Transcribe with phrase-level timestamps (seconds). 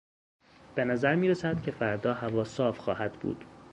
[0.75, 3.45] بهنظر میرسد که فردا هوا صاف خواهد بود.